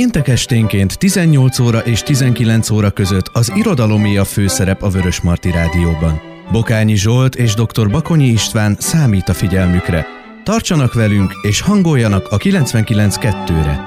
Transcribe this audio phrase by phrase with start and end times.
[0.00, 5.50] Péntek esténként 18 óra és 19 óra között az irodalomé a főszerep a Vörös Marti
[5.50, 6.20] Rádióban.
[6.52, 7.90] Bokányi Zsolt és dr.
[7.90, 10.06] Bakonyi István számít a figyelmükre.
[10.44, 13.80] Tartsanak velünk és hangoljanak a 99.2-re.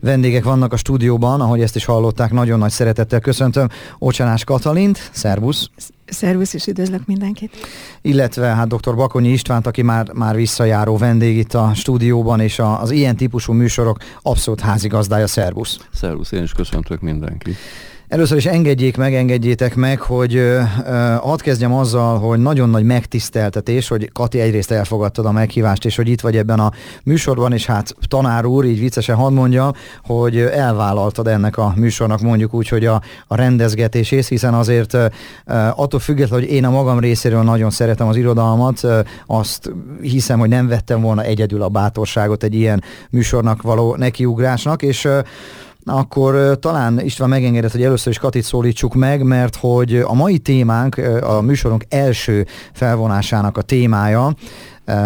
[0.00, 3.68] Vendégek vannak a stúdióban, ahogy ezt is hallották, nagyon nagy szeretettel köszöntöm
[3.98, 5.70] Ocsanás Katalint, szervusz!
[6.10, 7.56] Szervusz, és üdvözlök mindenkit!
[8.02, 8.94] Illetve hát dr.
[8.94, 13.52] Bakonyi Istvánt, aki már, már visszajáró vendég itt a stúdióban, és a, az ilyen típusú
[13.52, 15.78] műsorok abszolút házigazdája, szervusz!
[15.92, 17.56] Szervusz, én is köszöntök mindenkit!
[18.08, 22.84] Először is engedjék meg, engedjétek meg, hogy ö, ö, hadd kezdjem azzal, hogy nagyon nagy
[22.84, 26.72] megtiszteltetés, hogy Kati egyrészt elfogadtad a meghívást, és hogy itt vagy ebben a
[27.04, 29.72] műsorban, és hát tanár úr, így viccesen hadd mondja,
[30.04, 34.96] hogy elvállaltad ennek a műsornak mondjuk úgy, hogy a, a rendezgetését, hiszen azért
[35.74, 38.80] attól függetlenül, hogy én a magam részéről nagyon szeretem az irodalmat,
[39.26, 45.08] azt hiszem, hogy nem vettem volna egyedül a bátorságot egy ilyen műsornak való nekiugrásnak, és
[45.84, 50.96] akkor talán István megengedett, hogy először is Katit szólítsuk meg, mert hogy a mai témánk,
[51.22, 54.34] a műsorunk első felvonásának a témája,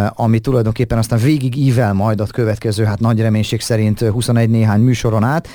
[0.09, 5.25] ami tulajdonképpen aztán végig ível majd a következő, hát nagy reménység szerint 21 néhány műsoron
[5.25, 5.49] át,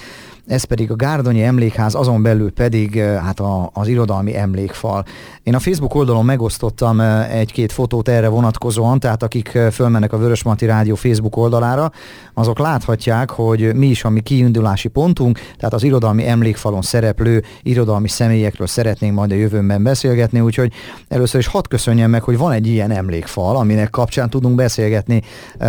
[0.48, 5.06] ez pedig a Gárdonyi Emlékház, azon belül pedig hát a, az irodalmi emlékfal.
[5.44, 7.00] Én a Facebook oldalon megosztottam
[7.32, 11.92] egy-két fotót erre vonatkozóan, tehát akik fölmennek a Vörösmarty Rádió Facebook oldalára,
[12.34, 18.08] azok láthatják, hogy mi is a mi kiindulási pontunk, tehát az irodalmi emlékfalon szereplő irodalmi
[18.08, 20.74] személyekről szeretnénk majd a jövőben beszélgetni, úgyhogy
[21.08, 25.22] először is hadd köszönjem meg, hogy van egy ilyen emlékfal, aminek kapcsán tudunk beszélgetni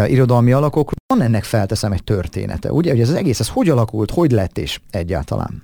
[0.06, 0.96] irodalmi alakokról.
[1.14, 4.58] Van ennek felteszem egy története, ugye, hogy ez az egész, ez hogy alakult, hogy lett
[4.58, 5.62] és egyáltalán?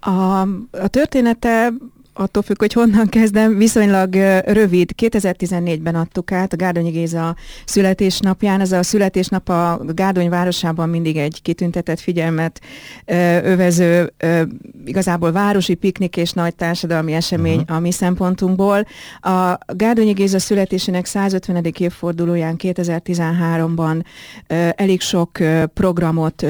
[0.00, 1.72] A, a története
[2.18, 4.14] attól függ, hogy honnan kezdem, viszonylag
[4.44, 4.90] rövid.
[5.02, 8.60] 2014-ben adtuk át a Gárdonyi Géza születésnapján.
[8.60, 12.60] Ez a születésnap a Gárdony városában mindig egy kitüntetett figyelmet
[13.42, 14.12] övező,
[14.84, 17.76] igazából városi piknik és nagy társadalmi esemény uh-huh.
[17.76, 18.86] a mi szempontunkból.
[19.20, 21.64] A Gárdonyi Géza születésének 150.
[21.78, 24.04] évfordulóján 2013-ban
[24.76, 25.38] elég sok
[25.74, 26.46] programot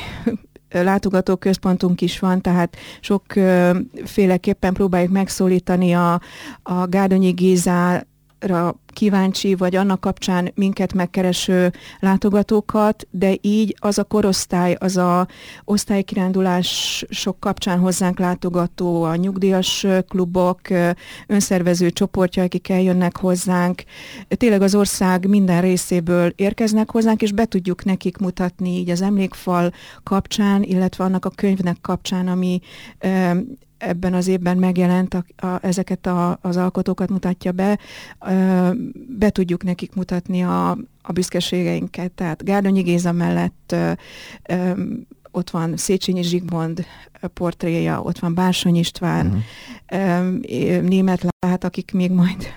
[0.71, 6.21] látogatóközpontunk is van, tehát sokféleképpen próbáljuk megszólítani a,
[6.63, 8.07] a Gárdonyi Gézára
[8.93, 15.27] kíváncsi, vagy annak kapcsán minket megkereső látogatókat, de így az a korosztály, az a
[15.63, 20.61] osztálykirándulás sok kapcsán hozzánk látogató, a nyugdíjas klubok,
[21.27, 23.83] önszervező csoportja, akik eljönnek hozzánk,
[24.27, 29.71] tényleg az ország minden részéből érkeznek hozzánk, és be tudjuk nekik mutatni így az emlékfal
[30.03, 32.59] kapcsán, illetve annak a könyvnek kapcsán, ami
[33.79, 37.79] ebben az évben megjelent, a, a, ezeket a, az alkotókat mutatja be,
[38.27, 38.69] ö,
[39.17, 40.69] be tudjuk nekik mutatni a,
[41.01, 42.11] a büszkeségeinket.
[42.11, 43.91] Tehát Gárdonyi Géza mellett ö,
[44.49, 44.71] ö,
[45.31, 46.85] ott van Széchenyi Zsigmond
[47.33, 49.43] portréja, ott van Bársony István,
[49.87, 50.81] uh-huh.
[50.81, 52.47] német lát, akik még majd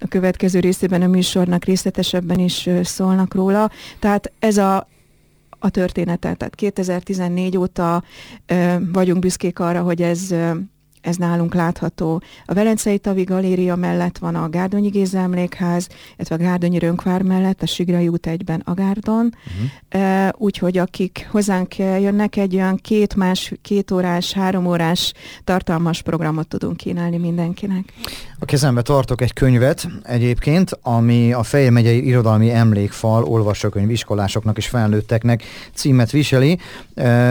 [0.00, 3.70] a következő részében a műsornak részletesebben is szólnak róla.
[3.98, 4.88] Tehát ez a
[5.62, 6.36] a történetet.
[6.36, 8.02] Tehát 2014 óta
[8.92, 10.34] vagyunk büszkék arra, hogy ez
[11.02, 12.22] ez nálunk látható.
[12.44, 17.62] A Velencei Tavi Galéria mellett van a Gárdonyi Géza emlékház, illetve a Gárdonyi Rönkvár mellett,
[17.62, 19.34] a Sigrai út egyben a Gárdon.
[19.90, 20.28] Uh-huh.
[20.36, 25.12] Úgyhogy akik hozzánk jönnek, egy olyan két, más, két órás, három órás
[25.44, 27.92] tartalmas programot tudunk kínálni mindenkinek.
[28.38, 34.66] A kezembe tartok egy könyvet egyébként, ami a Fejér megyei irodalmi emlékfal olvasókönyv iskolásoknak és
[34.66, 35.42] felnőtteknek
[35.74, 36.58] címet viseli,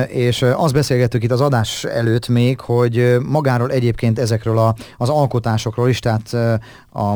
[0.08, 5.90] és azt beszélgettük itt az adás előtt még, hogy magáról egyébként ezekről a, az alkotásokról
[5.90, 6.36] is, tehát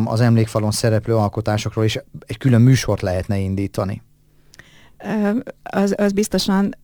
[0.03, 4.01] az emlékfalon szereplő alkotásokról is egy külön műsort lehetne indítani
[5.63, 6.75] az, az biztosan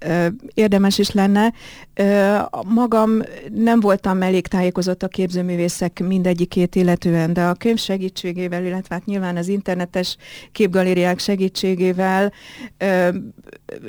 [0.54, 1.54] érdemes is lenne.
[2.68, 3.22] Magam
[3.54, 9.38] nem voltam elég tájékozott a képzőművészek mindegyikét illetően, de a könyv segítségével, illetve hát nyilván
[9.38, 10.18] az internetes
[10.52, 12.32] képgalériák segítségével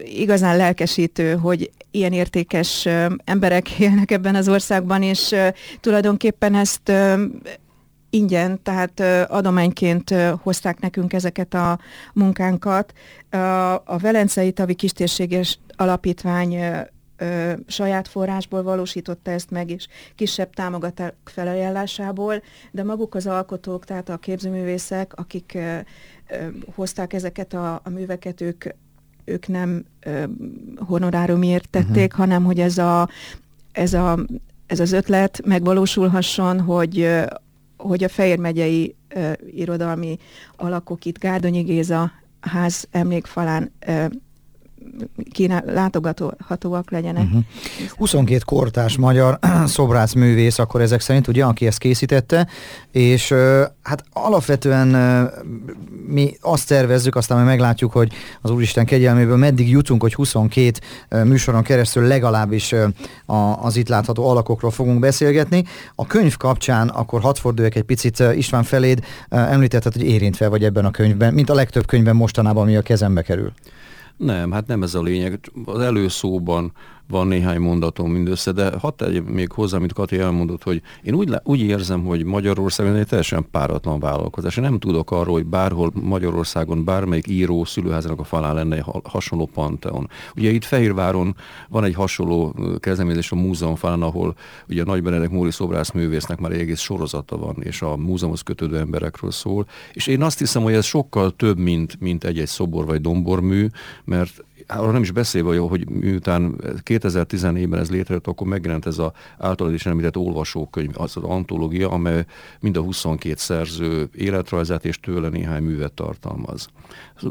[0.05, 2.89] igazán lelkesítő, hogy ilyen értékes
[3.25, 5.35] emberek élnek ebben az országban, és
[5.81, 6.93] tulajdonképpen ezt
[8.11, 9.01] ingyen, tehát
[9.31, 11.79] adományként hozták nekünk ezeket a
[12.13, 12.93] munkánkat.
[13.85, 16.57] A Velencei Tavi Kistérséges Alapítvány
[17.67, 24.17] saját forrásból valósította ezt meg, és kisebb támogatók felajánlásából, de maguk az alkotók, tehát a
[24.17, 25.59] képzőművészek, akik
[26.75, 28.65] hozták ezeket a, a műveket, ők,
[29.25, 29.85] ők nem
[30.77, 32.19] honorárumért tették, uh-huh.
[32.19, 33.09] hanem hogy ez a,
[33.73, 34.19] ez a
[34.67, 37.09] ez az ötlet megvalósulhasson, hogy
[37.77, 38.95] hogy a Fejér megyei
[39.55, 40.19] irodalmi
[40.57, 44.05] alakok itt Gárdonyi Géza ház emlékfalán uh,
[45.33, 47.25] kínál, látogathatóak legyenek.
[47.25, 47.43] Uh-huh.
[47.97, 52.49] 22 kortás magyar szobrász művész, akkor ezek szerint ugye, aki ezt készítette,
[52.91, 53.35] és
[53.83, 54.89] hát alapvetően
[56.07, 60.73] mi azt tervezzük, aztán majd meglátjuk, hogy az Úristen kegyelméből meddig jutunk, hogy 22
[61.25, 62.75] műsoron keresztül legalábbis
[63.61, 65.65] az itt látható alakokról fogunk beszélgetni.
[65.95, 70.85] A könyv kapcsán akkor hadd forduljak egy picit István feléd, említetted, hogy érintve vagy ebben
[70.85, 73.53] a könyvben, mint a legtöbb könyvben mostanában, ami a kezembe kerül.
[74.17, 75.53] Nem, hát nem ez a lényeg.
[75.65, 76.73] Az előszóban
[77.13, 81.35] van néhány mondatom mindössze, de hadd tegyem még hozzá, amit Kati elmondott, hogy én úgy,
[81.43, 84.57] úgy érzem, hogy Magyarországon egy teljesen páratlan vállalkozás.
[84.57, 90.09] Én nem tudok arról, hogy bárhol Magyarországon bármelyik író szülőházának a falán lenne hasonló panteon.
[90.37, 91.37] Ugye itt Fehérváron
[91.69, 94.35] van egy hasonló kezdeményezés a múzeum falán, ahol
[94.69, 99.67] ugye Nagy Benedek Móri szobrászművésznek már egész sorozata van, és a múzeumhoz kötődő emberekről szól.
[99.93, 103.67] És én azt hiszem, hogy ez sokkal több, mint, mint egy-egy szobor vagy dombormű,
[104.05, 106.55] mert arról nem is beszélve, hogy miután
[106.85, 112.25] 2014-ben ez létrejött, akkor megjelent ez az általad is említett olvasókönyv, az az antológia, amely
[112.61, 116.69] mind a 22 szerző életrajzát és tőle néhány művet tartalmaz.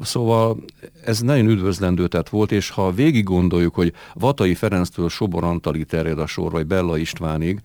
[0.01, 0.57] Szóval
[1.05, 6.19] ez nagyon üdvözlendő tett volt, és ha végig gondoljuk, hogy Vatai Ferenctől Sobor Antali terjed
[6.19, 7.61] a sor, vagy Bella Istvánig,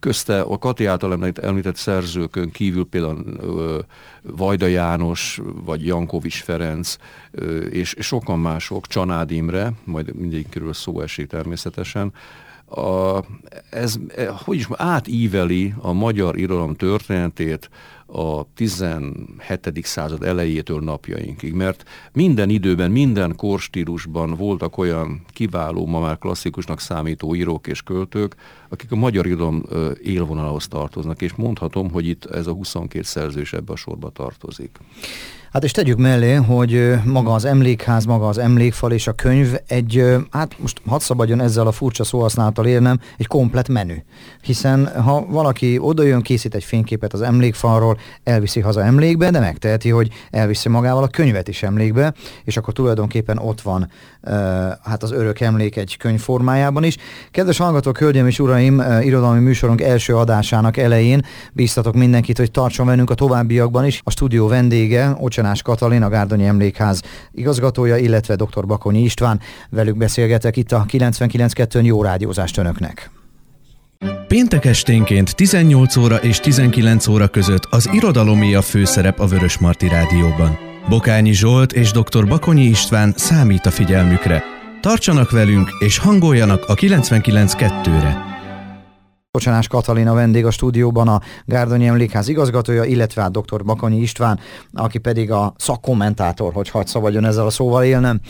[0.00, 3.84] közte a Kati által említett szerzőkön kívül például
[4.22, 6.96] Vajda János, vagy Jankovics Ferenc,
[7.70, 12.12] és sokan mások, Csanád Imre, majd mindegyikről szó esik természetesen,
[12.66, 13.18] a,
[13.70, 13.98] ez,
[14.44, 17.70] hogy is átíveli a magyar irodalom történetét
[18.06, 19.80] a 17.
[19.82, 27.34] század elejétől napjainkig, mert minden időben, minden korstílusban voltak olyan kiváló, ma már klasszikusnak számító
[27.34, 28.36] írók és költők,
[28.68, 29.62] akik a magyar irodalom
[30.02, 34.78] élvonalához tartoznak, és mondhatom, hogy itt ez a 22 szerző is ebbe a sorba tartozik.
[35.54, 40.04] Hát és tegyük mellé, hogy maga az emlékház, maga az emlékfal és a könyv egy,
[40.30, 43.94] hát most hadd szabadjon ezzel a furcsa szóhasználattal érnem, egy komplet menü.
[44.42, 50.08] Hiszen ha valaki odajön, készít egy fényképet az emlékfalról, elviszi haza emlékbe, de megteheti, hogy
[50.30, 53.90] elviszi magával a könyvet is emlékbe, és akkor tulajdonképpen ott van
[54.82, 56.96] hát az örök emlék egy könyv formájában is.
[57.30, 63.10] Kedves hallgatók, hölgyeim és uraim, irodalmi műsorunk első adásának elején bíztatok mindenkit, hogy tartson velünk
[63.10, 64.00] a továbbiakban is.
[64.04, 68.66] A stúdió vendége, Ocsanás Katalin, a Gárdonyi Emlékház igazgatója, illetve dr.
[68.66, 69.40] Bakonyi István.
[69.70, 73.10] Velük beszélgetek itt a 99.2-n jó rádiózást önöknek.
[74.28, 79.88] Péntek esténként 18 óra és 19 óra között az irodalomé a főszerep a Vörös Marti
[79.88, 80.58] Rádióban.
[80.88, 82.26] Bokányi Zsolt és dr.
[82.28, 84.42] Bakonyi István számít a figyelmükre.
[84.80, 88.33] Tartsanak velünk és hangoljanak a 99.2-re!
[89.34, 93.64] Bocsanás Katalina vendég a stúdióban, a Gárdonyi Emlékház igazgatója, illetve a hát dr.
[93.64, 94.38] Bakonyi István,
[94.72, 98.20] aki pedig a szakkommentátor, hogy hagy szabadjon ezzel a szóval élnem.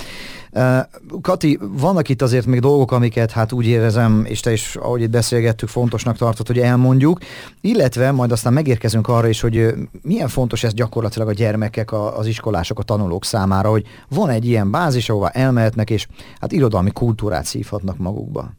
[1.21, 5.11] Kati, vannak itt azért még dolgok, amiket hát úgy érezem, és te is, ahogy itt
[5.11, 7.19] beszélgettük, fontosnak tartott, hogy elmondjuk,
[7.61, 12.79] illetve majd aztán megérkezünk arra is, hogy milyen fontos ez gyakorlatilag a gyermekek, az iskolások,
[12.79, 16.07] a tanulók számára, hogy van egy ilyen bázis, ahová elmehetnek, és
[16.41, 18.53] hát irodalmi kultúrát szívhatnak magukba.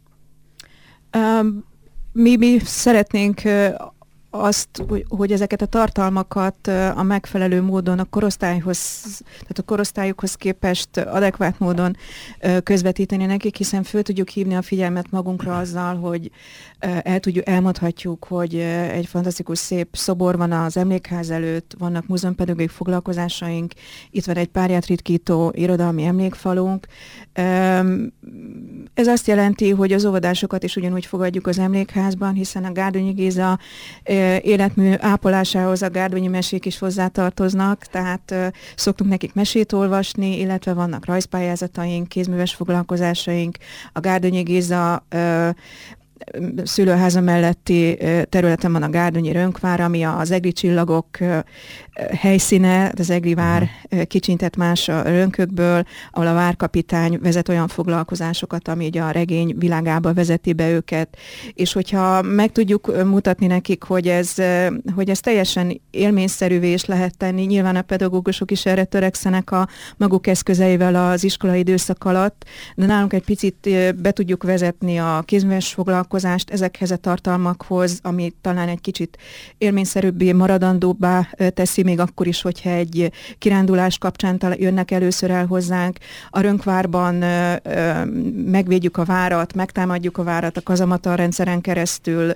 [1.17, 1.73] Um
[2.17, 3.41] mi, mi szeretnénk
[4.41, 11.59] azt, hogy ezeket a tartalmakat a megfelelő módon a korosztályhoz, tehát a korosztályukhoz képest adekvát
[11.59, 11.97] módon
[12.63, 16.31] közvetíteni nekik, hiszen föl tudjuk hívni a figyelmet magunkra azzal, hogy
[16.79, 18.55] el tudjuk, elmondhatjuk, hogy
[18.91, 23.73] egy fantasztikus szép szobor van az emlékház előtt, vannak múzeumpedagógiai foglalkozásaink,
[24.11, 26.87] itt van egy párját ritkító irodalmi emlékfalunk.
[28.93, 33.59] Ez azt jelenti, hogy az óvodásokat is ugyanúgy fogadjuk az emlékházban, hiszen a Gárdonyi Géza
[34.41, 42.07] életmű ápolásához a Gárdonyi mesék is hozzátartoznak, tehát szoktunk nekik mesét olvasni, illetve vannak rajzpályázataink,
[42.07, 43.57] kézműves foglalkozásaink,
[43.93, 45.05] a Gárdonyi Géza
[46.63, 47.97] szülőháza melletti
[48.29, 51.07] területen van a Gárdonyi Rönkvár, ami az egri csillagok
[52.19, 53.69] helyszíne, az egri vár
[54.07, 60.13] kicsintett más a rönkökből, ahol a várkapitány vezet olyan foglalkozásokat, ami ugye a regény világába
[60.13, 61.17] vezeti be őket,
[61.53, 64.33] és hogyha meg tudjuk mutatni nekik, hogy ez,
[64.95, 69.67] hogy ez teljesen élményszerűvé is lehet tenni, nyilván a pedagógusok is erre törekszenek a
[69.97, 72.45] maguk eszközeivel az iskolai időszak alatt,
[72.75, 73.69] de nálunk egy picit
[74.01, 75.73] be tudjuk vezetni a kézműves
[76.05, 79.17] foglalkozást ezekhez a tartalmakhoz, ami talán egy kicsit
[79.57, 85.97] élményszerűbbé, maradandóbbá teszi még akkor is, hogyha egy kirándulás kapcsán jönnek először el hozzánk.
[86.29, 87.15] A Rönkvárban
[88.45, 92.33] megvédjük a várat, megtámadjuk a várat a kazamata rendszeren keresztül,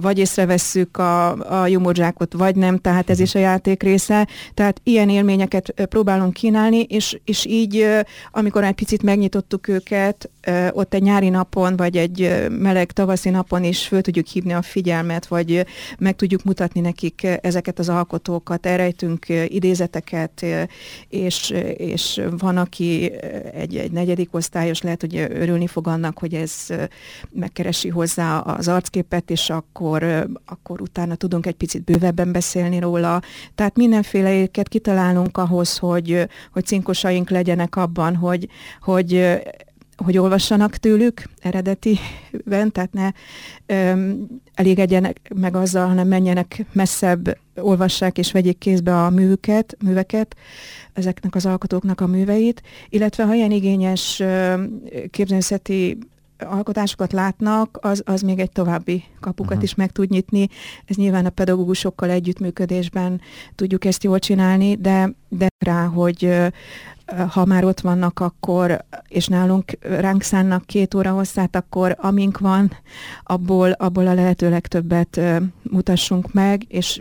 [0.00, 4.28] vagy észrevesszük a, a jumodzsákot, vagy nem, tehát ez is a játék része.
[4.54, 7.86] Tehát ilyen élményeket próbálunk kínálni, és, és így,
[8.30, 10.30] amikor egy picit megnyitottuk őket,
[10.72, 15.26] ott egy nyári napon, vagy egy meleg tavaszi napon is föl tudjuk hívni a figyelmet,
[15.26, 15.66] vagy
[15.98, 20.44] meg tudjuk mutatni nekik ezeket az alkotókat, elrejtünk idézeteket,
[21.08, 23.12] és, és van, aki
[23.52, 26.52] egy, egy negyedik osztályos lehet, hogy örülni fog annak, hogy ez
[27.30, 33.22] megkeresi hozzá az arcképet, és akkor, akkor utána tudunk egy picit bővebben beszélni róla.
[33.54, 38.48] Tehát mindenféleket kitalálunk ahhoz, hogy, hogy cinkosaink legyenek abban, hogy,
[38.80, 39.38] hogy
[39.96, 43.10] hogy olvassanak tőlük eredetiben, tehát ne
[43.66, 50.36] öm, elégedjenek meg azzal, hanem menjenek messzebb, olvassák és vegyék kézbe a művüket, műveket,
[50.92, 54.22] ezeknek az alkotóknak a műveit, illetve ha ilyen igényes
[55.10, 55.98] képzőszeti
[56.38, 59.64] alkotásokat látnak, az, az még egy további kapukat uh-huh.
[59.64, 60.48] is meg tud nyitni.
[60.84, 63.20] Ez nyilván a pedagógusokkal együttműködésben
[63.54, 66.32] tudjuk ezt jól csinálni, de, de rá, hogy
[67.28, 72.72] ha már ott vannak, akkor, és nálunk ránk szánnak két óra hosszát, akkor amink van,
[73.22, 75.20] abból, abból a lehető legtöbbet
[75.62, 77.00] mutassunk meg, és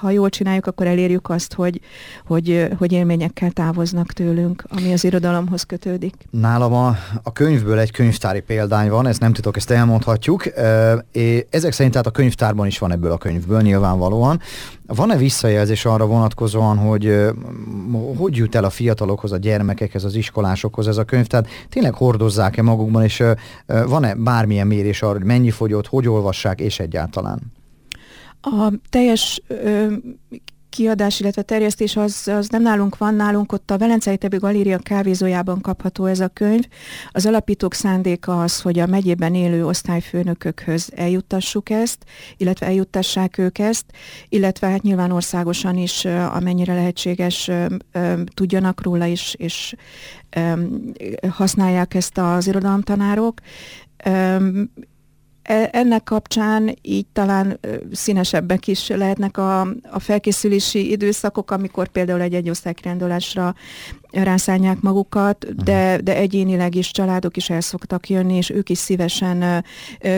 [0.00, 1.80] ha jól csináljuk, akkor elérjük azt, hogy,
[2.26, 6.14] hogy, hogy élményekkel távoznak tőlünk, ami az irodalomhoz kötődik.
[6.30, 10.46] Nálam a, a könyvből egy könyvtári példány van, ezt nem titok, ezt elmondhatjuk.
[11.50, 14.40] Ezek szerint tehát a könyvtárban is van ebből a könyvből nyilvánvalóan.
[14.86, 17.26] Van-e visszajelzés arra vonatkozóan, hogy
[18.16, 21.26] hogy jut el a fiatalokhoz, a gyermekekhez, az iskolásokhoz ez a könyv?
[21.26, 23.22] Tehát tényleg hordozzák-e magukban, és
[23.66, 27.40] van-e bármilyen mérés arra, hogy mennyi fogyott, hogy olvassák, és egyáltalán?
[28.40, 29.92] A teljes ö,
[30.76, 35.60] kiadás, illetve terjesztés az, az nem nálunk van, nálunk ott a Velencei Tebi Galéria kávézójában
[35.60, 36.64] kapható ez a könyv.
[37.10, 42.04] Az alapítók szándéka az, hogy a megyében élő osztályfőnökökhöz eljuttassuk ezt,
[42.36, 43.84] illetve eljuttassák ők ezt,
[44.28, 47.50] illetve hát nyilván országosan is, amennyire lehetséges,
[48.34, 49.74] tudjanak róla is, és
[51.30, 53.40] használják ezt az irodalomtanárok
[55.70, 57.60] ennek kapcsán így talán
[57.92, 59.60] színesebbek is lehetnek a,
[59.90, 63.54] a felkészülési időszakok, amikor például egy-egy osztálykirándulásra
[64.10, 69.64] rászánják magukat, de, de egyénileg is családok is el szoktak jönni, és ők is szívesen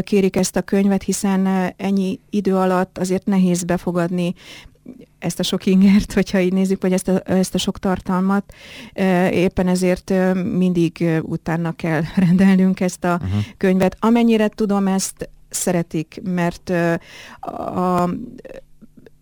[0.02, 4.34] kérik ezt a könyvet, hiszen ennyi idő alatt azért nehéz befogadni
[5.18, 8.54] ezt a sok ingert, hogyha így nézzük, vagy ezt a, ezt a sok tartalmat.
[9.30, 13.40] Éppen ezért mindig utána kell rendelnünk ezt a uh-huh.
[13.56, 13.96] könyvet.
[14.00, 16.72] Amennyire tudom, ezt szeretik, mert
[17.40, 18.10] a,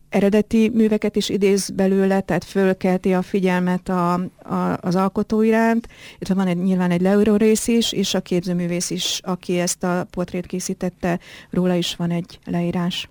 [0.08, 5.88] eredeti műveket is idéz belőle, tehát fölkelti a figyelmet a, a, az alkotó iránt,
[6.18, 10.06] illetve van egy, nyilván egy leíró rész is, és a képzőművész is, aki ezt a
[10.10, 11.18] portrét készítette,
[11.50, 13.08] róla is van egy leírás.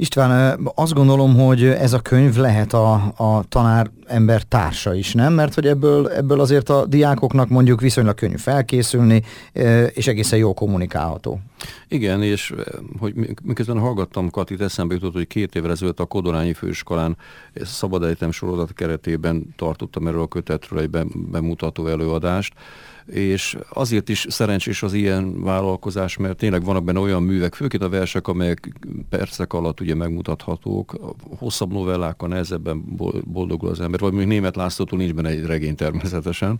[0.00, 5.32] István, azt gondolom, hogy ez a könyv lehet a, a tanár ember társa is, nem?
[5.32, 9.22] Mert hogy ebből, ebből azért a diákoknak mondjuk viszonylag könnyű felkészülni,
[9.92, 11.40] és egészen jól kommunikálható.
[11.88, 12.54] Igen, és
[12.98, 17.16] hogy miközben hallgattam Katit, eszembe jutott, hogy két évvel ezelőtt a Kodorányi Főiskolán
[17.62, 20.90] Szabad Egyetem sorozat keretében tartottam erről a kötetről egy
[21.30, 22.54] bemutató előadást,
[23.06, 27.88] és azért is szerencsés az ilyen vállalkozás, mert tényleg vannak benne olyan művek, főként a
[27.88, 28.68] versek, amelyek
[29.08, 32.84] percek alatt ugye megmutathatók, hosszabb novellákkal nehezebben
[33.24, 36.58] boldogul az ember, vagy még német Lászlótól nincs benne egy regény természetesen.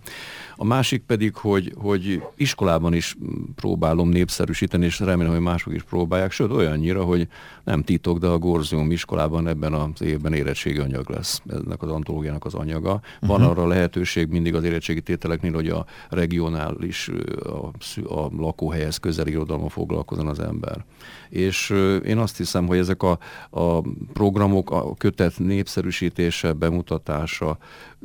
[0.56, 3.16] A másik pedig, hogy, hogy iskolában is
[3.54, 7.28] próbálom népszerűsíteni, és remélem, hogy mások is próbálják, sőt olyannyira, hogy
[7.64, 12.44] nem titok, de a Gorzium iskolában ebben az évben érettségi anyag lesz, ennek az antológiának
[12.44, 13.00] az anyaga.
[13.20, 13.50] Van uh-huh.
[13.50, 15.86] arra lehetőség mindig az érettségi tételeknél, hogy a
[16.30, 17.10] regionális,
[17.44, 20.84] a, a lakóhelyhez közel irodalma foglalkozon az ember.
[21.28, 21.70] És
[22.04, 23.18] én azt hiszem, hogy ezek a,
[23.50, 23.80] a
[24.12, 27.58] programok, a kötet népszerűsítése, bemutatása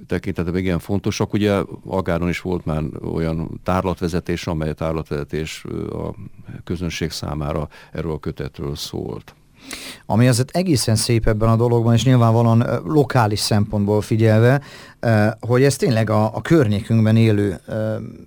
[0.08, 1.34] tekintetben igen fontosak.
[1.34, 6.13] Ugye Agáron is volt már olyan tárlatvezetés, amely tárlatvezetés a
[6.63, 9.36] közönség számára erről a kötetről szólt.
[10.05, 14.62] Ami azért egészen szép ebben a dologban, és nyilvánvalóan lokális szempontból figyelve,
[15.40, 17.60] hogy ez tényleg a, a környékünkben élő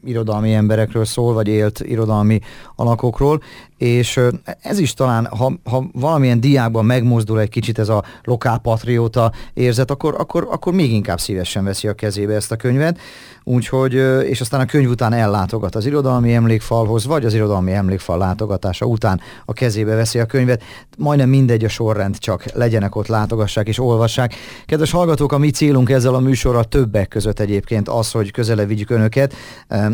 [0.04, 2.40] irodalmi emberekről szól, vagy élt irodalmi
[2.76, 3.42] alakokról,
[3.76, 4.20] és
[4.60, 10.14] ez is talán, ha, ha valamilyen diákban megmozdul egy kicsit ez a lokálpatrióta érzet, akkor,
[10.18, 12.98] akkor, akkor még inkább szívesen veszi a kezébe ezt a könyvet,
[13.44, 13.94] úgyhogy,
[14.24, 19.20] és aztán a könyv után ellátogat az irodalmi emlékfalhoz, vagy az irodalmi emlékfal látogatása után
[19.44, 20.62] a kezébe veszi a könyvet.
[20.96, 24.34] Majdnem mindegy a sorrend, csak legyenek ott, látogassák és olvassák.
[24.66, 28.90] Kedves hallgatók, a mi célunk ezzel a műsorral többek között egyébként az, hogy közele vigyük
[28.90, 29.34] önöket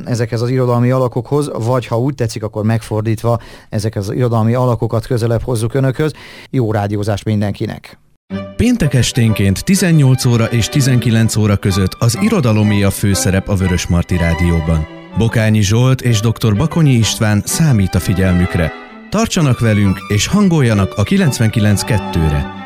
[0.04, 3.38] ezekhez az irodalmi alakokhoz, vagy ha úgy tetszik, akkor megfordítva
[3.69, 6.12] ezekhez az irodalmi alakokat közelebb hozzuk önökhöz.
[6.50, 7.99] Jó rádiózás mindenkinek!
[8.57, 14.16] Péntek esténként 18 óra és 19 óra között az irodalomé a főszerep a Vörös Marti
[14.16, 14.87] Rádióban.
[15.19, 16.57] Bokányi Zsolt és dr.
[16.57, 18.73] Bakonyi István számít a figyelmükre.
[19.11, 22.63] Tartsanak velünk és hangoljanak a 99.2-re.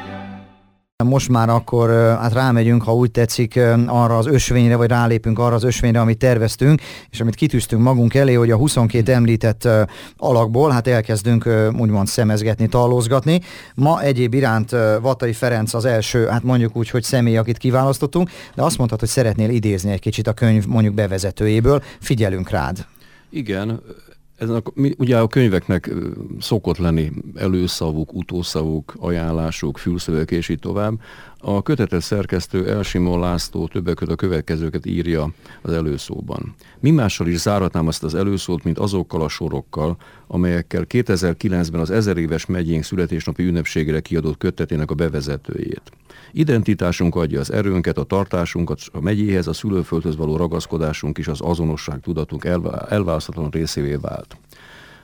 [1.04, 5.62] Most már akkor hát rámegyünk, ha úgy tetszik, arra az ösvényre, vagy rálépünk arra az
[5.62, 9.68] ösvényre, amit terveztünk, és amit kitűztünk magunk elé, hogy a 22 említett
[10.16, 13.40] alakból, hát elkezdünk úgymond szemezgetni, tallózgatni.
[13.74, 18.62] Ma egyéb iránt Vatai Ferenc az első, hát mondjuk úgy, hogy személy, akit kiválasztottunk, de
[18.62, 21.82] azt mondtad, hogy szeretnél idézni egy kicsit a könyv mondjuk bevezetőjéből.
[22.00, 22.86] Figyelünk rád.
[23.30, 23.80] Igen,
[24.38, 24.62] ez a,
[24.98, 25.90] ugye a könyveknek
[26.40, 31.00] szokott lenni előszavuk, utószavuk, ajánlásuk, fülszövek és így tovább.
[31.40, 36.54] A kötetes szerkesztő Elsimon László többek között a következőket írja az előszóban.
[36.80, 39.96] Mi mással is záratnám azt az előszót, mint azokkal a sorokkal,
[40.26, 45.82] amelyekkel 2009-ben az ezer éves megyénk születésnapi ünnepségére kiadott kötetének a bevezetőjét.
[46.32, 52.00] Identitásunk adja az erőnket, a tartásunkat, a megyéhez, a szülőföldhöz való ragaszkodásunk is az azonosság
[52.00, 54.36] tudatunk elválaszthatatlan részévé vált.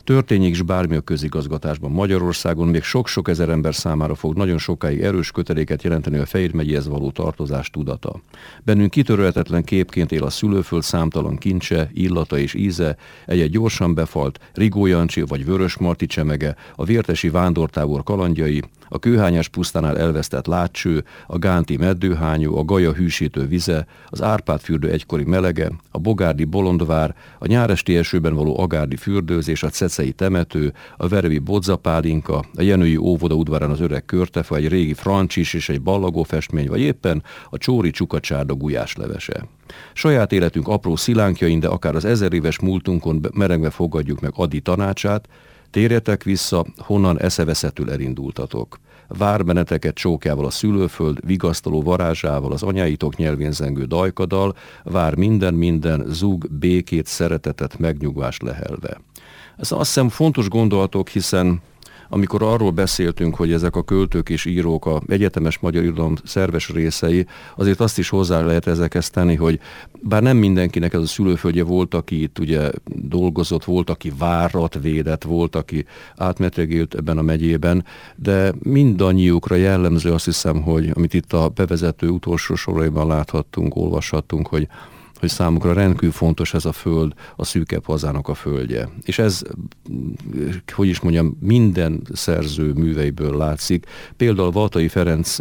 [0.04, 5.30] Történjék is bármi a közigazgatásban Magyarországon, még sok-sok ezer ember számára fog nagyon sokáig erős
[5.30, 8.20] köteléket jelenteni a Fehér megyéhez való tartozás tudata.
[8.62, 14.86] Bennünk kitörölhetetlen képként él a szülőföld számtalan kincse, illata és íze, egy-egy gyorsan befalt, Rigó
[14.86, 21.38] Jancsi vagy Vörös Marti csemege, a vértesi vándortábor kalandjai, a kőhányás pusztánál elvesztett látcső, a
[21.38, 27.46] gánti meddőhányú, a gaja hűsítő vize, az Árpád fürdő egykori melege, a bogárdi bolondvár, a
[27.46, 33.70] nyáresti esőben való agárdi fürdőzés, a cecei temető, a verevi bodzapálinka, a jenői óvoda udvarán
[33.70, 38.54] az öreg körtefa, egy régi francsis és egy ballagó festmény, vagy éppen a csóri csukacsárda
[38.54, 39.46] gulyás levese.
[39.92, 45.28] Saját életünk apró szilánkjain, de akár az ezer éves múltunkon merengve fogadjuk meg Adi tanácsát,
[45.74, 48.78] Térjetek vissza, honnan eszeveszetül elindultatok.
[49.08, 57.06] Vármeneteket csókjával a szülőföld, vigasztaló varázsával, az anyáitok nyelvén zengő dajkadal, vár minden-minden, zúg, békét,
[57.06, 59.00] szeretetet, megnyugvást lehelve.
[59.56, 61.60] Ez azt hiszem fontos gondolatok, hiszen
[62.08, 67.26] amikor arról beszéltünk, hogy ezek a költők és írók a egyetemes magyar irodalom szerves részei,
[67.56, 69.60] azért azt is hozzá lehet ezekhez tenni, hogy
[70.00, 75.22] bár nem mindenkinek ez a szülőföldje volt, aki itt ugye dolgozott, volt, aki várat védett,
[75.22, 75.84] volt, aki
[76.16, 77.84] átmetregélt ebben a megyében,
[78.16, 84.68] de mindannyiukra jellemző azt hiszem, hogy amit itt a bevezető utolsó soraiban láthattunk, olvashattunk, hogy
[85.20, 88.88] hogy számukra rendkívül fontos ez a föld, a szűkebb hazának a földje.
[89.02, 89.42] És ez,
[90.72, 95.36] hogy is mondjam, minden szerző műveiből látszik, például Vatai Ferenc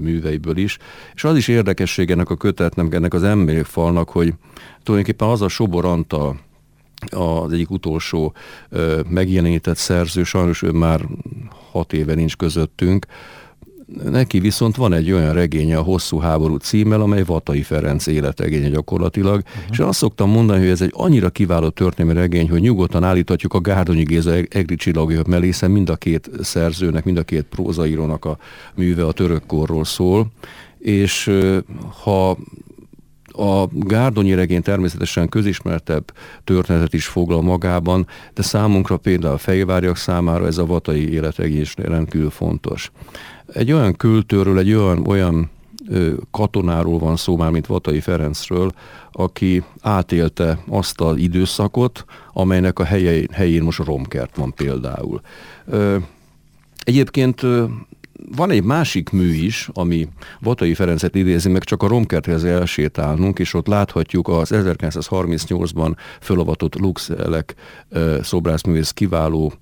[0.00, 0.78] műveiből is,
[1.14, 3.26] és az is érdekesség ennek a kötetnek, ennek az
[3.62, 4.34] falnak, hogy
[4.82, 6.40] tulajdonképpen az a Sobor Antal,
[7.10, 8.34] az egyik utolsó
[8.68, 11.00] ö, megjelenített szerző, sajnos ő már
[11.70, 13.06] hat éve nincs közöttünk,
[14.10, 19.42] Neki viszont van egy olyan regénye, a Hosszú háború címmel, amely Vatai Ferenc életregénye gyakorlatilag,
[19.46, 19.64] uh-huh.
[19.70, 23.60] és azt szoktam mondani, hogy ez egy annyira kiváló történelmi regény, hogy nyugodtan állíthatjuk a
[23.60, 28.38] Gárdonyi Géza Egri csillagja mellé, hiszen mind a két szerzőnek, mind a két prózaírónak a
[28.74, 30.26] műve a török korról szól,
[30.78, 31.30] és
[32.02, 32.38] ha
[33.38, 36.12] a Gárdonyi regény természetesen közismertebb
[36.44, 41.74] történetet is foglal magában, de számunkra például a fejvárjak számára ez a vatai életregény is
[41.76, 42.90] rendkívül fontos.
[43.52, 45.50] Egy olyan költőről, egy olyan, olyan
[46.30, 48.72] katonáról van szó már, mint Vatai Ferencről,
[49.12, 55.20] aki átélte azt az időszakot, amelynek a helyén, helyén most romkert van például.
[56.78, 57.40] Egyébként
[58.36, 60.08] van egy másik mű is, ami
[60.40, 67.54] Vatai Ferencet idézi meg, csak a Romkerthez elsétálnunk, és ott láthatjuk az 1938-ban fölavatott Luxelek
[68.22, 69.52] szobrászművész kiváló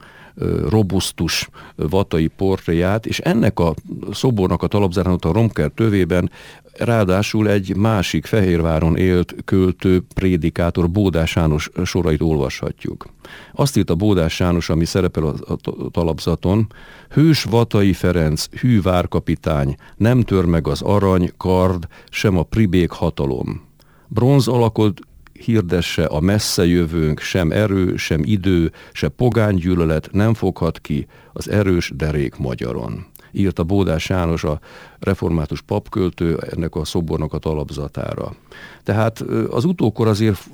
[0.69, 3.75] robusztus vatai portréját, és ennek a
[4.13, 6.31] szobornak a talapzáránat a Romker tövében
[6.79, 13.07] ráadásul egy másik Fehérváron élt költő, prédikátor Bódás János sorait olvashatjuk.
[13.53, 15.57] Azt írt a Bódás János, ami szerepel a
[15.91, 16.67] talapzaton,
[17.11, 23.65] Hős Vatai Ferenc, hű várkapitány, nem tör meg az arany, kard, sem a pribék hatalom.
[24.09, 24.99] Bronz alakod
[25.41, 31.93] hirdesse a messze jövőnk, sem erő, sem idő, se pogánygyűlölet nem foghat ki az erős
[31.95, 33.07] derék magyaron.
[33.33, 34.61] Írta Bódás János a
[34.99, 38.35] református papköltő ennek a szobornak a talapzatára.
[38.83, 40.49] Tehát az utókor azért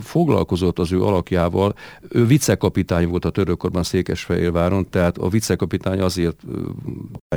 [0.00, 1.74] foglalkozott az ő alakjával.
[2.08, 6.42] Ő vicekapitány volt a törökkorban Székesfehérváron, tehát a vicekapitány azért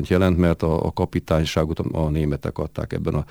[0.07, 3.25] jelent, mert a, a kapitányságot a németek adták ebben a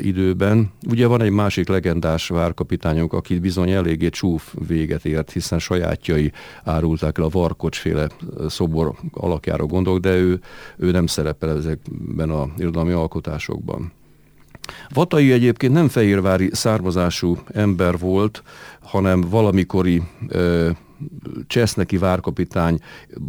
[0.00, 0.70] időben.
[0.88, 6.32] Ugye van egy másik legendás várkapitányunk, aki bizony eléggé csúf véget ért, hiszen sajátjai
[6.64, 8.08] árulták el a Varkocsféle
[8.48, 10.40] szobor alakjára gondolok, de ő,
[10.76, 11.48] ő nem szerepel
[12.18, 13.92] ezekben a irodalmi alkotásokban.
[14.88, 18.42] Vatai egyébként nem fehérvári származású ember volt,
[18.80, 20.70] hanem valamikori ö,
[21.46, 22.78] Cseszneki várkapitány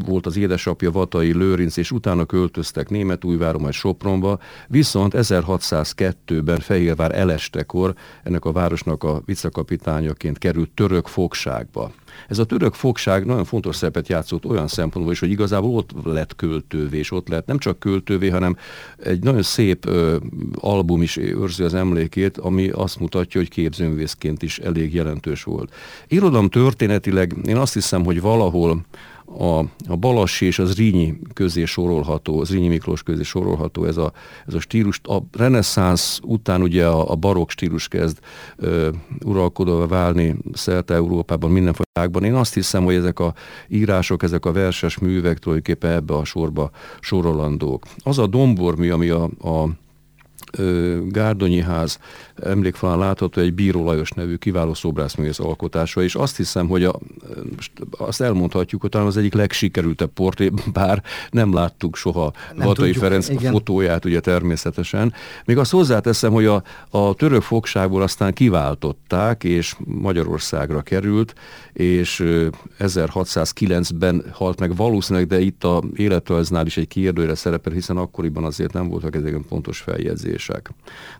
[0.05, 7.93] volt az édesapja Vatai Lőrinc, és utána költöztek Németújváron, majd Sopronba, viszont 1602-ben Fehérvár elestekor
[8.23, 11.91] ennek a városnak a vicekapitányaként került török fogságba.
[12.27, 16.35] Ez a török fogság nagyon fontos szerepet játszott olyan szempontból is, hogy igazából ott lett
[16.35, 18.57] költővé, és ott lett nem csak költővé, hanem
[19.03, 20.17] egy nagyon szép ö,
[20.55, 25.73] album is őrzi az emlékét, ami azt mutatja, hogy képzőművészként is elég jelentős volt.
[26.07, 28.81] Irodalom történetileg én azt hiszem, hogy valahol
[29.37, 34.11] a, a Balassi és az Rínyi közé sorolható, az Rínyi Miklós közé sorolható ez a,
[34.47, 34.99] ez a stílus.
[35.03, 38.19] A reneszánsz után ugye a, a barokk stílus kezd
[38.55, 38.89] ö,
[39.25, 42.23] uralkodóvá válni szerte Európában, mindenfajtákban.
[42.23, 43.33] Én azt hiszem, hogy ezek a
[43.67, 47.85] írások, ezek a verses művek tulajdonképpen ebbe a sorba sorolandók.
[47.97, 49.69] Az a dombormű, ami a, a
[51.07, 51.99] Gárdonyi ház
[52.43, 56.99] emlékfalán látható egy Bíró Lajos nevű kiváló szobrászművész alkotása, és azt hiszem, hogy a,
[57.91, 63.03] azt elmondhatjuk, hogy talán az egyik legsikerültebb portré, bár nem láttuk soha nem Vatai tudjuk,
[63.03, 63.51] Ferenc igen.
[63.51, 65.13] fotóját, ugye természetesen.
[65.45, 71.33] Még azt hozzáteszem, hogy a, a török fogságból aztán kiváltották, és Magyarországra került,
[71.73, 72.23] és
[72.79, 78.73] 1609-ben halt meg valószínűleg, de itt a életrajznál is egy kérdőre szerepel, hiszen akkoriban azért
[78.73, 80.28] nem voltak ezek pontos feljegyzések.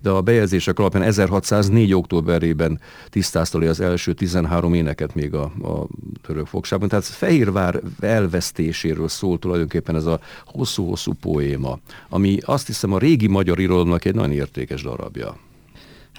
[0.02, 1.93] De a bejegyzések alapján 1604.
[1.93, 5.88] októberében tisztázta az első 13 éneket még a, a
[6.22, 6.89] török fogságban.
[6.89, 13.60] Tehát Fehérvár elvesztéséről szól tulajdonképpen ez a hosszú-hosszú poéma, ami azt hiszem a régi magyar
[13.60, 15.38] irodalomnak egy nagyon értékes darabja.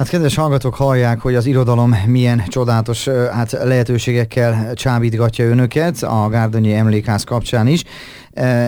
[0.00, 6.74] Hát kedves hallgatók, hallják, hogy az irodalom milyen csodálatos hát lehetőségekkel csábítgatja önöket a Gárdonyi
[6.74, 7.84] Emlékház kapcsán is.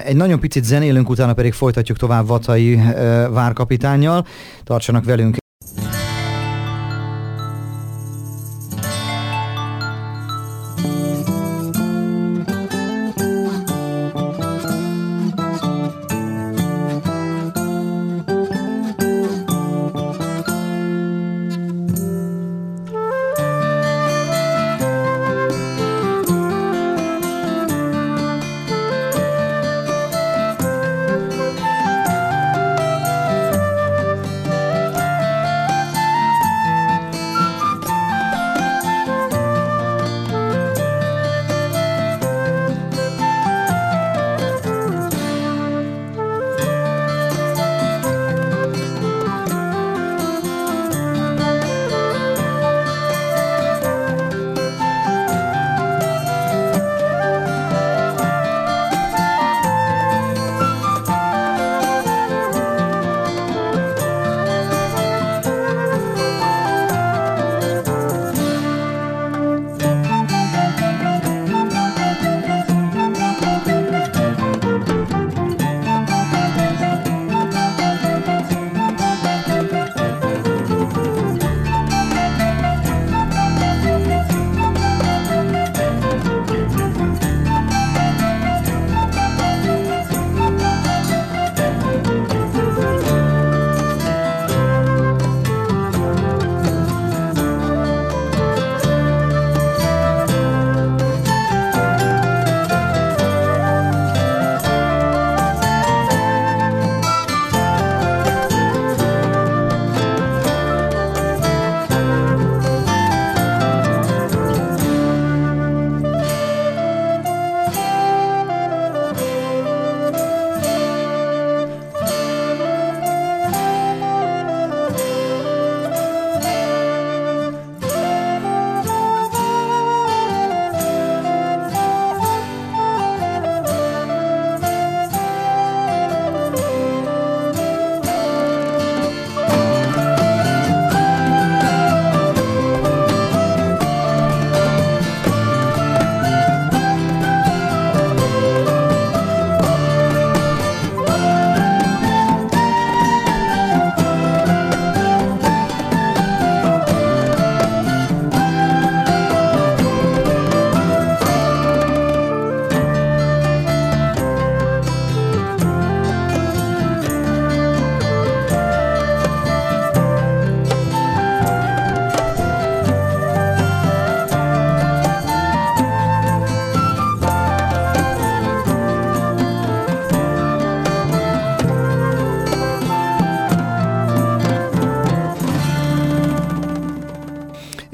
[0.05, 2.81] Egy nagyon picit zenélünk, utána pedig folytatjuk tovább Vatai
[3.31, 4.27] várkapitányjal.
[4.65, 5.42] Tartsanak velünk!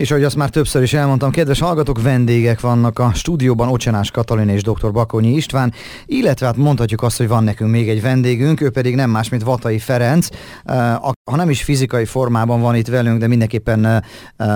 [0.09, 4.49] És ahogy azt már többször is elmondtam, kedves hallgatók, vendégek vannak a stúdióban, Ocsanás Katalin
[4.49, 4.93] és dr.
[4.93, 5.73] Bakonyi István,
[6.07, 9.43] illetve hát mondhatjuk azt, hogy van nekünk még egy vendégünk, ő pedig nem más, mint
[9.43, 10.29] Vatai Ferenc.
[11.31, 14.05] Ha nem is fizikai formában van itt velünk, de mindenképpen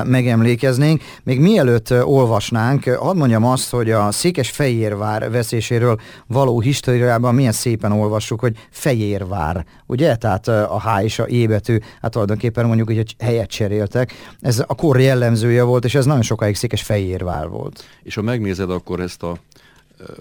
[0.04, 1.02] megemlékeznénk.
[1.24, 7.92] Még mielőtt olvasnánk, hadd mondjam azt, hogy a Székes Fejérvár veszéséről való históriában milyen szépen
[7.92, 10.16] olvassuk, hogy Fejérvár, ugye?
[10.16, 14.12] Tehát a H és a E betű, hát tulajdonképpen mondjuk, hogy helyet cseréltek.
[14.40, 15.00] Ez a kor
[15.42, 17.84] jellemzője volt, és ez nagyon sokáig Székes Fejérvár volt.
[18.02, 19.38] És ha megnézed akkor ezt a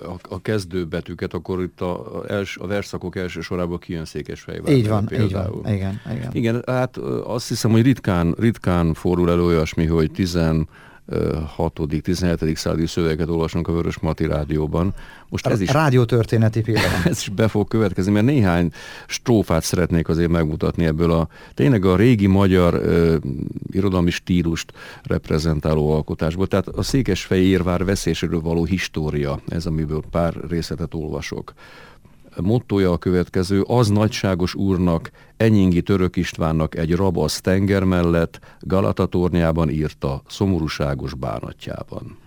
[0.03, 4.73] a, a kezdőbetűket, akkor itt a, els, a verszakok első sorában kijön Székesfehérvár.
[4.73, 5.55] Így van, például.
[5.57, 5.73] így van.
[5.73, 6.29] Igen, igen.
[6.33, 10.35] igen, hát azt hiszem, hogy ritkán, ritkán fordul elő olyasmi, hogy 10
[11.55, 12.57] 6 17.
[12.57, 14.93] századi szöveget olvasunk a Vörös Mati rádióban.
[15.29, 15.71] Most ez is...
[15.71, 17.03] Rádiótörténeti például.
[17.11, 18.71] ez is be fog következni, mert néhány
[19.07, 23.15] strófát szeretnék azért megmutatni ebből a tényleg a régi magyar ö,
[23.71, 26.47] irodalmi stílust reprezentáló alkotásból.
[26.47, 31.53] Tehát a Székesfehérvár veszéséről való história, ez amiből pár részletet olvasok
[32.41, 39.69] mottoja a következő, az nagyságos úrnak, Enyingi Török Istvánnak egy rabasz tenger mellett Galata tornyában
[39.69, 42.17] írta, szomorúságos bánatjában.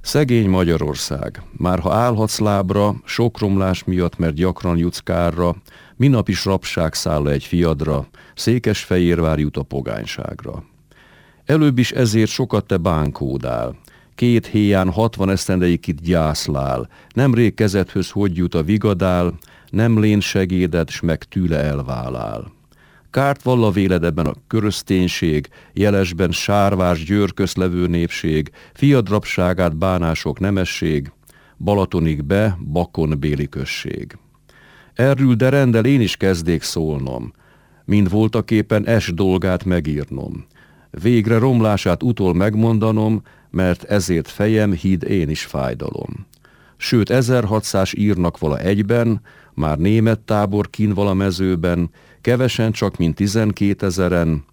[0.00, 5.56] Szegény Magyarország, már ha állhatsz lábra, sok romlás miatt, mert gyakran jutsz kárra,
[5.96, 10.64] minap is rabság száll egy fiadra, Székesfehérvár jut a pogányságra.
[11.44, 13.76] Előbb is ezért sokat te bánkódál,
[14.20, 19.38] két héján hatvan esztendeig itt gyászlál, nemrég kezethöz hogy jut a vigadál,
[19.70, 22.52] nem lén segédet, s meg tűle elválál.
[23.10, 31.12] Kárt valla véled ebben a körözténység, jelesben sárvás győrköz levő népség, fiadrapságát bánások nemesség,
[31.58, 34.18] Balatonig be, Bakon béli község.
[34.94, 37.32] Erről de rendel én is kezdék szólnom,
[37.84, 40.46] mind voltaképpen es dolgát megírnom.
[40.90, 46.26] Végre romlását utol megmondanom, mert ezért fejem híd én is fájdalom.
[46.76, 49.20] Sőt, 1600 írnak vala egyben,
[49.54, 54.44] már német tábor kín vala mezőben, kevesen csak mint 12 ezeren,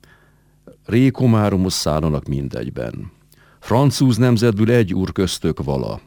[0.85, 3.11] rékomáromus szállanak mindegyben.
[3.59, 6.01] Francúz nemzetből egy úr köztök vala,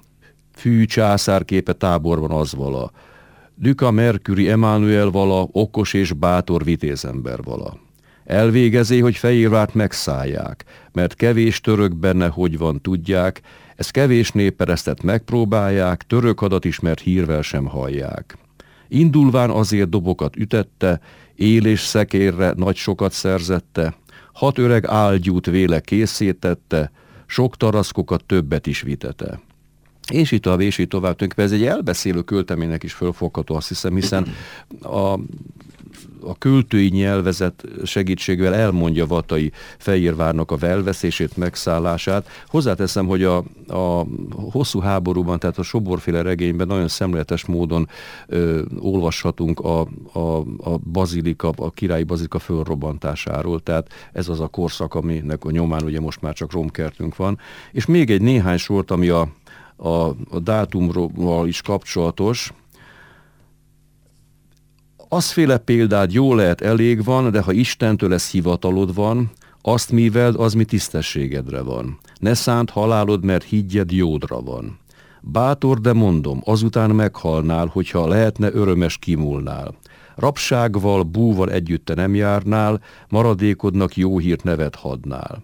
[0.54, 2.90] fű császárképe táborban az vala,
[3.54, 7.78] Duka Mercury Emmanuel vala, okos és bátor vitézember vala.
[8.30, 13.40] Elvégezé, hogy Fehérvárt megszállják, mert kevés török benne, hogy van, tudják,
[13.76, 18.38] ez kevés néperesztet megpróbálják, török hadat ismert hírvel sem hallják.
[18.88, 21.00] Indulván azért dobokat ütette,
[21.34, 23.94] él és szekérre nagy sokat szerzette,
[24.32, 26.90] hat öreg álgyút véle készítette,
[27.26, 29.40] sok taraszkokat többet is vitete.
[30.12, 31.22] És itt tovább, és itt tovább.
[31.36, 34.26] Ez egy elbeszélő költeménynek is fölfogható, azt hiszem, hiszen
[34.82, 35.18] a
[36.22, 42.28] a költői nyelvezet segítségével elmondja Vatai Fehérvárnak a velveszését, megszállását.
[42.46, 44.06] Hozzáteszem, hogy a, a
[44.50, 47.88] hosszú háborúban, tehát a Soborféle regényben nagyon szemléletes módon
[48.26, 49.80] ö, olvashatunk a,
[50.12, 55.84] a, a bazilika, a királyi bazilika fölrobbantásáról, tehát ez az a korszak, aminek a nyomán
[55.84, 57.38] ugye most már csak romkertünk van.
[57.72, 59.28] És még egy néhány sort, ami a,
[59.76, 62.52] a, a dátumról is kapcsolatos,
[65.12, 69.30] Azféle példát jó lehet elég van, de ha Istentől ez hivatalod van,
[69.62, 71.98] azt miveld, az mi tisztességedre van.
[72.18, 74.78] Ne szánt halálod, mert higgyed jódra van.
[75.20, 79.74] Bátor, de mondom, azután meghalnál, hogyha lehetne örömes kimúlnál.
[80.16, 85.42] Rapságval, búval együtte nem járnál, maradékodnak jó hírt nevet hadnál.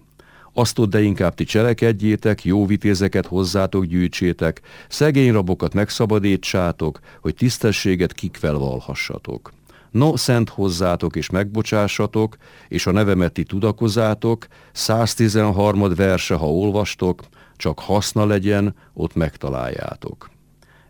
[0.59, 8.55] Azt de inkább ti cselekedjétek, jó vitézeket hozzátok gyűjtsétek, szegény rabokat megszabadítsátok, hogy tisztességet kikvel
[8.55, 9.53] valhassatok.
[9.91, 12.37] No, szent hozzátok és megbocsássatok,
[12.69, 15.95] és a nevemet ti tudakozátok, 113.
[15.95, 17.23] verse, ha olvastok,
[17.57, 20.31] csak haszna legyen, ott megtaláljátok.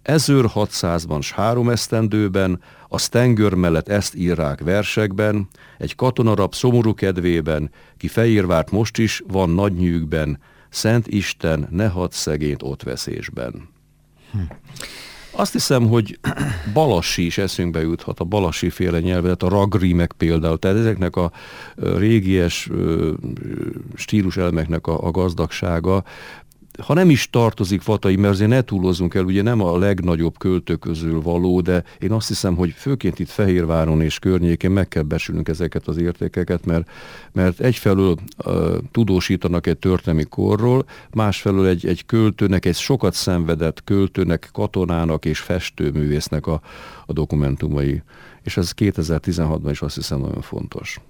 [0.06, 7.70] Ezőr 600-ban s három esztendőben, a Stengör mellett ezt írják versekben, egy katonarab szomorú kedvében,
[7.96, 10.38] ki Fehérvárt most is van nagy nyűgben,
[10.68, 13.68] Szent Isten ne had szegényt ott veszésben.
[14.32, 14.38] Hm.
[15.30, 16.18] Azt hiszem, hogy
[16.72, 21.32] Balassi is eszünkbe juthat, a Balassi féle nyelvezet, a ragrimek például, tehát ezeknek a
[21.76, 22.70] régies
[23.94, 26.04] stílus elemeknek a, a gazdagsága
[26.82, 30.74] ha nem is tartozik Fatai, mert azért ne túlozzunk el, ugye nem a legnagyobb költő
[30.74, 35.48] közül való, de én azt hiszem, hogy főként itt Fehérváron és környékén meg kell besülnünk
[35.48, 36.90] ezeket az értékeket, mert,
[37.32, 40.84] mert egyfelől uh, tudósítanak egy történelmi korról,
[41.14, 46.60] másfelől egy, egy költőnek, egy sokat szenvedett költőnek, katonának és festőművésznek a,
[47.06, 48.02] a dokumentumai
[48.46, 51.00] és ez 2016-ban is azt hiszem nagyon fontos.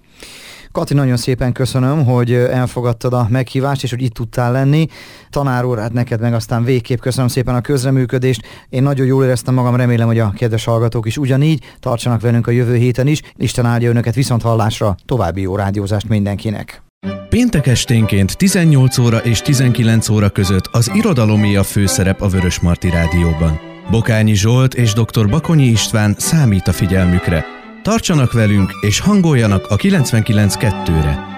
[0.71, 4.87] Kati, nagyon szépen köszönöm, hogy elfogadtad a meghívást, és hogy itt tudtál lenni.
[5.29, 8.41] Tanár úr, hát neked meg aztán végképp köszönöm szépen a közreműködést.
[8.69, 11.63] Én nagyon jól éreztem magam, remélem, hogy a kedves hallgatók is ugyanígy.
[11.79, 13.21] Tartsanak velünk a jövő héten is.
[13.35, 14.95] Isten áldja önöket viszont hallásra.
[15.05, 16.81] További jó rádiózást mindenkinek.
[17.29, 22.89] Péntek esténként 18 óra és 19 óra között az irodalomé a főszerep a Vörös Marti
[22.89, 23.59] Rádióban.
[23.91, 25.29] Bokányi Zsolt és dr.
[25.29, 27.56] Bakonyi István számít a figyelmükre.
[27.87, 31.36] Tartsanak velünk és hangoljanak a 99.2-re.